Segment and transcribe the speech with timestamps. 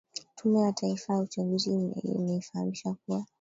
[0.35, 3.25] tume ya taifa ya uchaguzi ameifahamisha kuwa